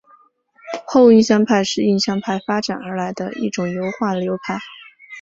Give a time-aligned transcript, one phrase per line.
[0.87, 4.57] 后印象派是印象派发展而来的一种油画流派。